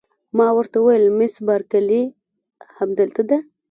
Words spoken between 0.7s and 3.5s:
وویل: مس بارکلي همدلته ده؟